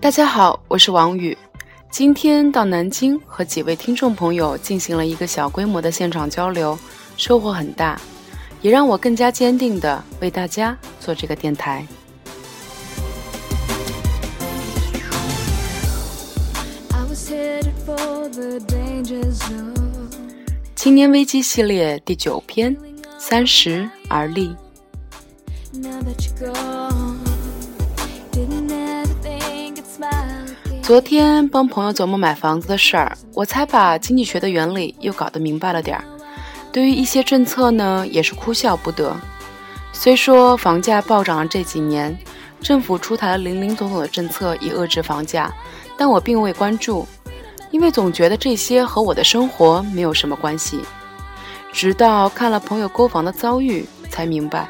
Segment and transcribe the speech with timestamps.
[0.00, 1.36] 大家好，我是王宇，
[1.90, 6.76] 今天到南京和几位听众朋友进行了一个小规模的现场交流，
[7.18, 8.00] 收获很大，
[8.62, 11.86] 也让我更加坚定的为大家做这个电台。
[20.74, 22.74] 青年危机系列第九篇：
[23.18, 24.56] 三十而立。
[30.90, 36.02] 昨天帮朋友琢磨买房子的事儿，我才把经济学的原理又搞得明白了点儿。
[36.72, 39.16] 对于一些政策呢，也是哭笑不得。
[39.92, 42.18] 虽说房价暴涨了这几年，
[42.60, 45.54] 政府出台了林林总总的政策以遏制房价，
[45.96, 47.06] 但我并未关注，
[47.70, 50.80] 因为总觉得这些和我的生活没有什么关系。
[51.72, 54.68] 直到看了朋友购房的遭遇，才明白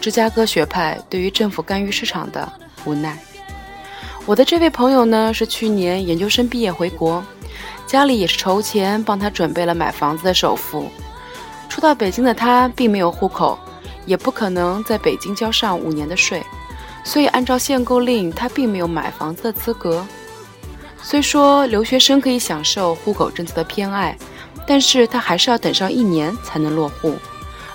[0.00, 2.52] 芝加哥学派对于政府干预市场的
[2.84, 3.16] 无奈。
[4.30, 7.20] 我的这位朋友呢，是去年研究生毕业回国，
[7.84, 10.88] 家里也是筹钱帮他准备了买房子的首付。
[11.68, 13.58] 初到北京的他并没有户口，
[14.06, 16.40] 也不可能在北京交上五年的税，
[17.02, 20.06] 所以按照限购令，他并没有买房子的资格。
[21.02, 24.16] 虽说留学生可以享受户口政策的偏爱，
[24.64, 27.16] 但是他还是要等上一年才能落户。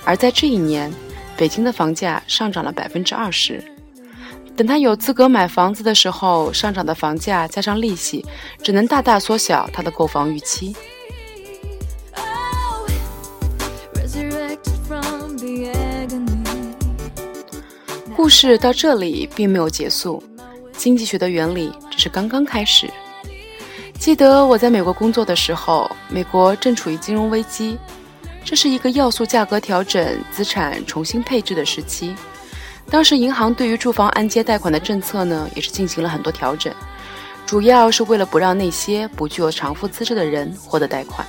[0.06, 0.90] 而在这一年，
[1.36, 3.62] 北京的房价上涨了百分之二十。
[4.56, 8.25] 等他有资格买房子的时候，上涨的房价加上利息，
[8.64, 10.73] 只能大大缩小他的购房预期。
[18.16, 20.23] 故事到这里并没有结束，
[20.72, 22.90] 经济学的原理只是刚刚开始。
[24.00, 27.78] 记得我在美国工作的时候，美国正处于金融危机，
[28.45, 32.16] 这是一个要素价格调整、资产重新配置的时期。
[32.89, 36.73] 当时银行对于住房按揭贷款的政策呢，也是进行了很多调整，
[37.45, 41.25] 主要是为了不让那些不具有偿付资质的人获得贷款。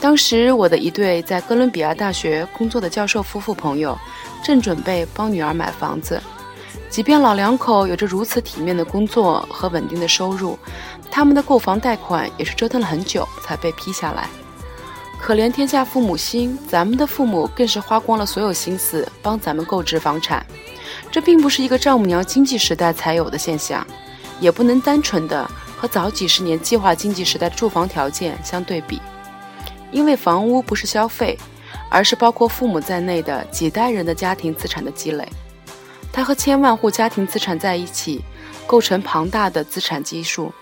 [0.00, 3.96] 当时我的一对在哥伦比亚大学工作的教授夫妇朋友，
[4.42, 6.20] 正准备帮女儿买房子。
[6.90, 10.58] 即便老两口有着如此体面的工作和稳定的收入，
[11.10, 14.28] 他们的购房贷款也是折腾了很久才被批下来。
[15.24, 20.44] 可怜天下父母心，咱们的父母更是花光了所有心思帮咱们购置房产，
[21.10, 23.86] 这并不是一个丈母娘经济时代才有的现象，
[24.38, 29.00] 也不能单纯的和早几十年计划经济时代的住房条件相对比，
[29.90, 31.38] 因为房屋不是消费，
[31.88, 35.26] 而是包括父母在内的几代人的家庭资产的积累，
[36.12, 38.22] 它和千万户家庭资产在一起，
[38.66, 40.52] 构成庞大的资产基数，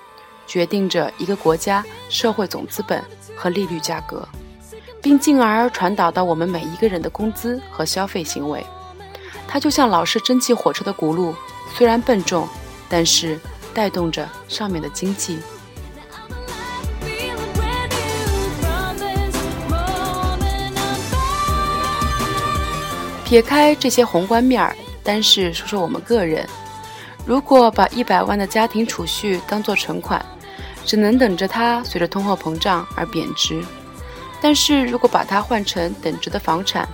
[0.47, 3.03] 决定着一个国家社会总资本
[3.35, 4.25] 和利率价格。
[5.03, 8.65] 并进而传导到我们每一个人的工资和消费行为，
[9.49, 11.35] 它就像老式蒸汽火车的轱辘，
[11.75, 12.49] 虽然笨重，
[12.89, 13.39] 但是
[13.75, 15.39] 带动着上面的经济。
[23.25, 26.47] 撇开这些宏观面儿，单是说说我们个人，
[27.25, 30.25] 如果把一百万的家庭储蓄当做存款，
[30.85, 33.65] 只能等着它随着通货膨胀而贬值。
[34.43, 36.87] 但是如果把它换成等值的房产，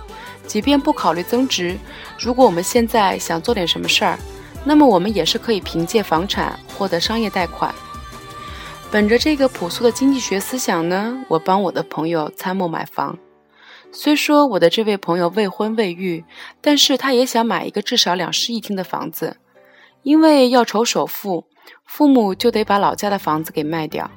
[0.45, 1.75] 即便不考虑增值，
[2.19, 4.19] 如果我们现在想做点什么事儿，
[4.63, 7.73] 那么我们也是可以凭借房产获得商业贷款。
[8.91, 13.17] 本着这个朴素的经济学思想呢，我帮我的朋友参谋买房。
[13.91, 16.23] 虽说我的这位朋友未婚未育，
[16.61, 19.37] 但是他也想买一个至少两室一厅的房子，
[20.03, 21.45] 因为要筹首付，
[21.85, 24.09] 父母就得把老家的房子给卖掉，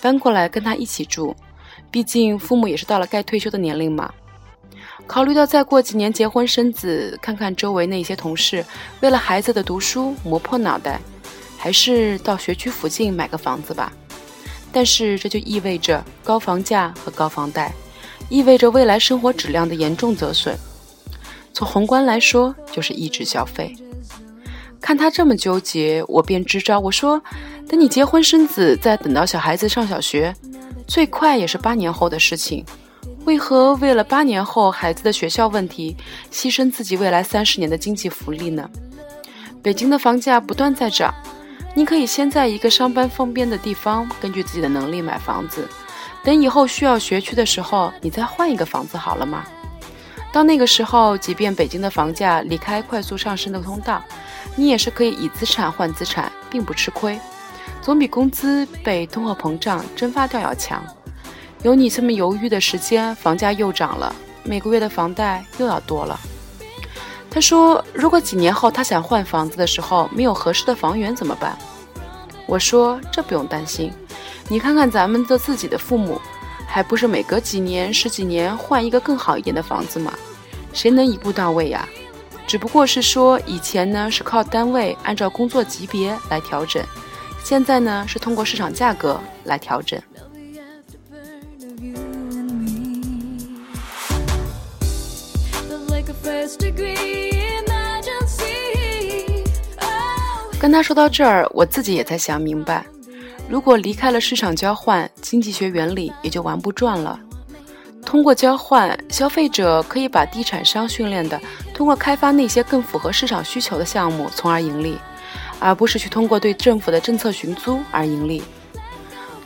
[0.00, 1.34] 搬过来跟他一起住。
[1.90, 4.12] 毕竟父母也是到了该退休的年龄嘛。
[5.06, 8.64] 考虑到再过几年结婚生子，看看周围那些同事
[9.00, 11.00] 为了孩子的读书磨破脑袋，
[11.56, 13.92] 还是到学区附近买个房子吧。
[14.72, 17.72] 但是这就意味着高房价和高房贷，
[18.28, 20.58] 意味着未来生活质量的严重折损。
[21.52, 23.74] 从宏观来说，就是抑制消费。
[24.80, 27.22] 看他这么纠结，我便支招，我说：
[27.68, 30.34] 等你结婚生子，再等到小孩子上小学。
[30.86, 32.64] 最快也是八年后的事情，
[33.24, 35.96] 为何为了八年后孩子的学校问题，
[36.30, 38.70] 牺牲自己未来三十年的经济福利呢？
[39.62, 41.12] 北京的房价不断在涨，
[41.74, 45.68] 你可以先在一个上班方便的地方，根据自己的能力买房子，
[46.22, 49.44] 等以后需要学区的时候，你再换一个房子好了吗？
[50.32, 54.00] 到那个时候，即便北京的房价离开快速上升的通道，
[54.54, 57.18] 你也是可以以资产换资产，并不吃亏。
[57.82, 60.84] 总比工资被通货膨胀蒸发掉要强。
[61.62, 64.14] 有你这么犹豫的时间，房价又涨了，
[64.44, 66.18] 每个月的房贷又要多了。
[67.30, 71.56] 他说：“如果几年后他想换房子的时候没有合适的房源怎么办？”
[72.46, 73.92] 我说这不用担心，
[74.48, 76.20] 你看看咱们的自己的父母，
[76.66, 80.12] 还不是每隔几年、十几年换一个更好一点的房子吗？
[80.72, 81.88] 谁能一步到位呀？
[82.46, 86.80] 只不过是说以前呢是靠单位按照工作级别来调整，
[87.46, 90.02] 现在呢是通过市场价格来调整。
[100.58, 102.84] 跟他说到这儿，我自己也才想明白，
[103.48, 107.16] 如果离开了市场交换，经济学原理也就玩不转了。
[108.04, 111.40] 通过交换，消费者可以把地产商训练的，
[111.72, 114.98] 通过开发那些更符合市场需求的项目，从而盈利，
[115.58, 118.42] 而不是去通过对政府的政策寻租而盈利。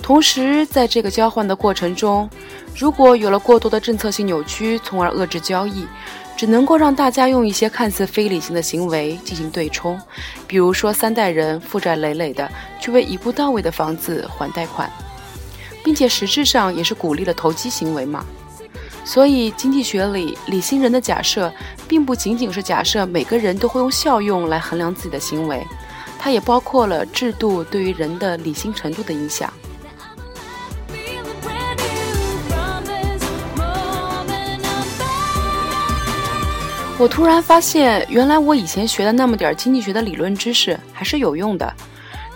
[0.03, 2.29] 同时，在这个交换的过程中，
[2.75, 5.87] 如果有了过多的政策性扭曲，从而遏制交易，
[6.37, 10.01] 只能够让大家用一些看似非理性的行为进行对冲，
[10.47, 14.91] 比如说三代人负债累累的去为一步到位的房子还贷款，
[15.85, 18.25] 并且实质上也是鼓励了投机行为嘛。
[19.05, 21.53] 所以，经济学里理性人的假设，
[21.87, 25.63] 并不仅仅是假设每个人都会用效用来衡量自己的行为，
[26.23, 29.51] 它也包括了制度对于人的理性程度的影响。
[36.99, 41.75] 我突然发现，原来我以前学的那么点经济学的理论知识还是有用的，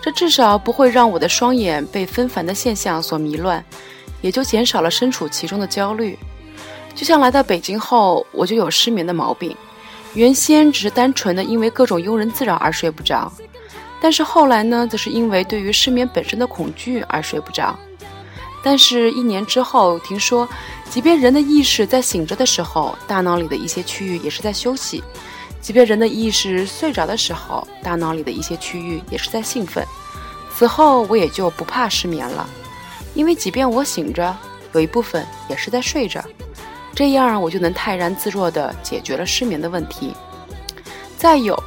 [0.01, 3.63] 这至少不会让我的双眼被纷繁的现象所迷乱，
[4.21, 6.17] 也就减少了身处其中的焦虑。
[6.95, 9.55] 就像来到北京后，我就有失眠的毛病。
[10.15, 13.31] 原先只是单纯的因为各种庸人自扰而睡不着，
[14.05, 17.75] 但是后来呢，则是因为对于失眠本身的恐惧而睡不着。
[18.63, 20.47] 但是，一年之后，听说，
[20.91, 25.01] 即便人的意识在醒着的时候，大脑里的一些区域也是在休息；
[25.59, 29.83] 即便人的意识睡着的时候，大脑里的一些区域也是在兴奋。
[30.55, 32.47] 此后，我也就不怕失眠了，
[33.15, 34.37] 因为即便我醒着，
[34.73, 36.23] 有一部分也是在睡着。
[36.93, 40.13] 这样我就能泰然自若地解决了失眠的问题。
[41.17, 41.59] 再有，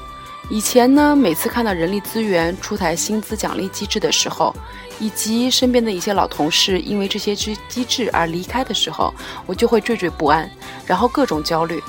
[0.50, 4.54] 以前呢，每次看到人力资源出台薪资奖励机制的时候，
[4.98, 9.12] 以及身边的一些老同事因为这些机机制而离开的时候，
[9.46, 10.50] 我就会惴惴不安，
[10.86, 11.82] 然后各种焦虑。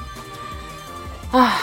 [1.31, 1.57] 啊！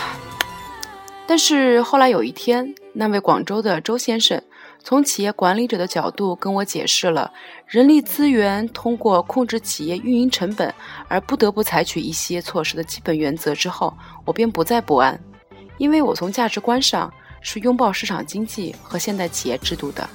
[1.27, 4.43] 但是后来有一天，那位广州的周先生。
[4.85, 7.33] 从企业管理者的角度跟我解释了
[7.67, 10.73] 人力资源通过控制企业运营成本
[11.09, 13.93] 而不得不采取一些措施的基本原则之后，
[14.25, 15.21] 我便不再不安，
[15.79, 20.09] 因为我从价值观上是拥抱市场经济和现代企业制度的。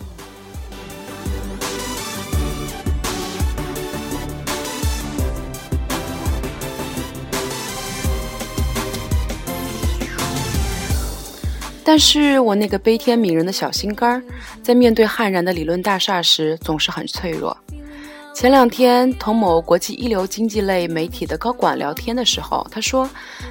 [11.84, 14.24] 但是我那个悲天悯人的小心肝儿，
[14.64, 17.58] 在面对悍然的理论大厦时，总是很脆弱。
[18.34, 23.08] 前两天同某国际一流经济类媒体的高管聊天的时候，他说，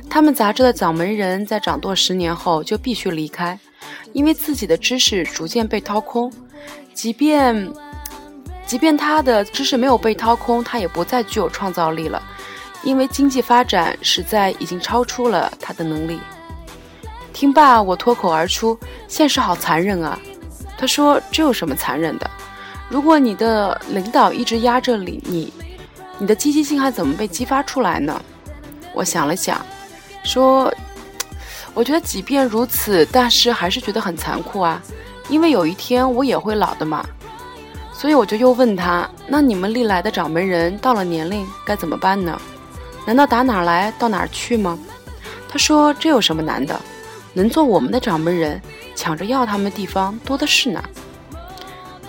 [0.08, 3.58] 他们杂志的掌门人在掌舵十年后就必须离开，
[4.12, 6.32] 因为自己的知识逐渐被掏空。
[6.92, 7.72] 即便，
[8.66, 12.20] 即便他的知识没有被掏空，他也不再具有创造力了，
[12.82, 16.18] 因为经济发展实在已经超出了他的能力。
[17.32, 20.18] 听罢，我脱口而出：“现实好残忍啊！”
[20.76, 22.28] 他说：“这有什么残忍的？
[22.90, 25.52] 如果你的领导一直压着你，你，
[26.18, 28.20] 你的积极性还怎么被激发出来呢？”
[28.92, 29.64] 我想了想，
[30.24, 30.70] 说
[31.72, 34.82] ：“我觉得即便如此，大师还是觉得很残酷啊，
[35.28, 37.06] 因为有一天我也会老的嘛。”
[37.94, 42.36] 所以我就又问他：“那你们历来的掌门人到了年龄该怎么办呢？
[43.06, 44.76] 难道打哪儿来到哪儿去吗？”
[45.48, 46.78] 他说：“这有什么难的？”
[47.32, 48.60] 能做我们的掌门人，
[48.96, 50.82] 抢着要他们的地方多的是呢。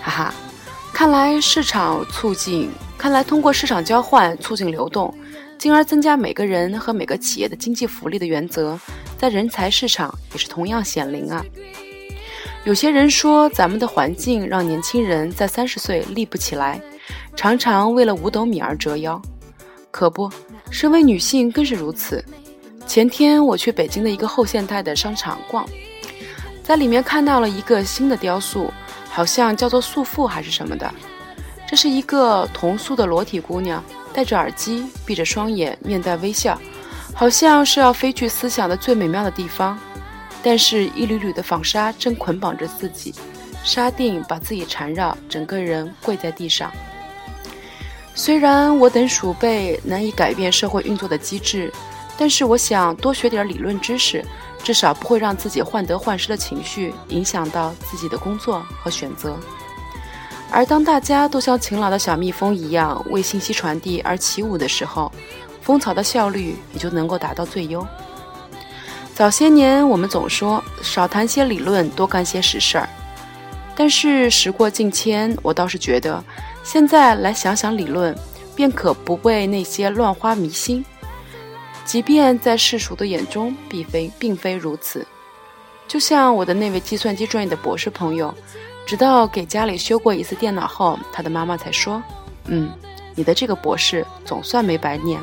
[0.00, 0.34] 哈哈，
[1.02, 5.12] 看来市场促进，看来通过市场交换促进流动，
[5.58, 8.78] 进而增加每个人和每个企业的经济福利的原则，
[9.18, 11.44] 在人才市场也是同样显灵啊。
[12.62, 16.80] 有些人说咱们的环境让年轻人在三十岁立不起来，
[17.34, 19.20] 常常为了五斗米而折腰。
[19.90, 20.30] 可不，
[20.70, 22.24] 身为女性更是如此。
[22.86, 25.68] 前天我去北京的一个后现代的商场逛，
[26.62, 28.72] 在里面看到了一个新的雕塑，
[29.12, 30.92] 好像叫做素妇还是什么的。
[31.68, 36.58] 这是一个同素的裸体姑娘，戴着耳机，闭着双眼，面带微笑，
[37.14, 39.78] 好像是要飞去思想的最美妙的地方。
[40.42, 43.14] 但是，一缕缕的纺纱正捆绑着自己，
[43.62, 46.72] 纱锭把自己缠绕，整个人跪在地上。
[48.14, 51.72] 虽然我等鼠辈难以改变社会运作的机制。
[52.18, 54.22] 但是我想多学点理论知识，
[54.62, 59.36] 至少不会让自己患得患失的情绪影响到自己的工作和选择。
[60.50, 65.10] 而当大家都像勤劳的小蜜蜂一样为信息传递而起舞的时候，
[65.62, 67.86] 蜂巢的效率也就能够达到最优。
[69.14, 72.88] 早些年我们总说少谈些理论，多干些实事儿，
[73.74, 76.22] 但是时过境迁，我倒是觉得
[76.62, 78.16] 现在来想想理论，
[78.54, 80.84] 便可不为那些乱花迷心。
[81.84, 85.06] 即便在世俗的眼中，并非并非如此。
[85.88, 88.34] 就像我的那位计算机专业的博士朋友，
[88.86, 92.02] 直到给家里修过一次电脑后，他的妈妈才说
[92.46, 92.70] ：“嗯，
[93.14, 95.20] 你的这个博士总算没白念。”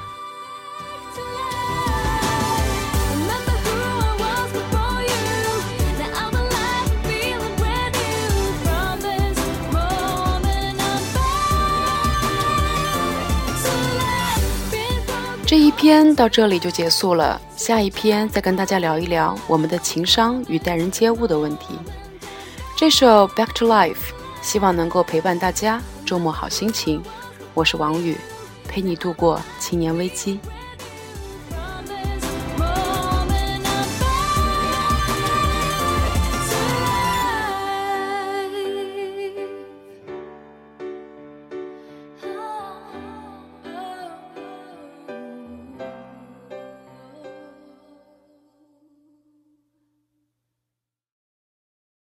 [15.50, 21.76] 这一篇到这里就结束了，下一篇再跟大家聊一聊我们的情商与待人接物的问题。
[22.78, 23.96] 这首《Back to Life》
[24.44, 27.02] 希望能够陪伴大家周末好心情。
[27.56, 28.16] 我是王宇，
[28.68, 30.40] 陪你度过青年危机。